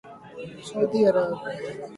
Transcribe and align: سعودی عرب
سعودی 0.67 1.05
عرب 1.05 1.31